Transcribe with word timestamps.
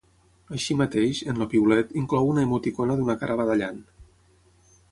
Així 0.55 0.77
mateix, 0.77 1.19
en 1.33 1.43
el 1.43 1.49
piulet, 1.51 1.93
inclou 2.03 2.29
una 2.31 2.45
emoticona 2.47 2.95
d’una 3.01 3.17
cara 3.25 3.39
badallant. 3.43 3.81